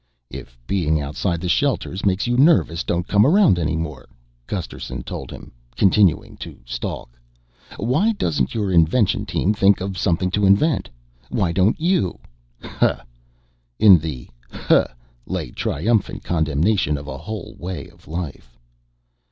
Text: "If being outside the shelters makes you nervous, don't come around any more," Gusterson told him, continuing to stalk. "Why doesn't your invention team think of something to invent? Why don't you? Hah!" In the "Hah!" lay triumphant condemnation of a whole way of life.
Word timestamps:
"If 0.31 0.57
being 0.65 0.99
outside 0.99 1.41
the 1.41 1.47
shelters 1.47 2.03
makes 2.03 2.25
you 2.25 2.35
nervous, 2.35 2.83
don't 2.83 3.07
come 3.07 3.23
around 3.23 3.59
any 3.59 3.75
more," 3.75 4.09
Gusterson 4.47 5.03
told 5.03 5.29
him, 5.29 5.51
continuing 5.77 6.37
to 6.37 6.57
stalk. 6.65 7.11
"Why 7.77 8.13
doesn't 8.13 8.55
your 8.55 8.71
invention 8.71 9.27
team 9.27 9.53
think 9.53 9.79
of 9.79 9.99
something 9.99 10.31
to 10.31 10.47
invent? 10.47 10.89
Why 11.29 11.51
don't 11.51 11.79
you? 11.79 12.17
Hah!" 12.63 13.05
In 13.77 13.99
the 13.99 14.27
"Hah!" 14.49 14.87
lay 15.27 15.51
triumphant 15.51 16.23
condemnation 16.23 16.97
of 16.97 17.05
a 17.07 17.19
whole 17.19 17.53
way 17.59 17.87
of 17.89 18.07
life. 18.07 18.57